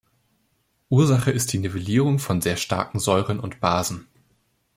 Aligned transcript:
Ursache 0.89 1.29
ist 1.29 1.53
die 1.53 1.59
"Nivellierung" 1.59 2.17
von 2.17 2.41
sehr 2.41 2.57
starken 2.57 2.97
Säuren 2.97 3.39
und 3.39 3.59
Basen. 3.59 4.07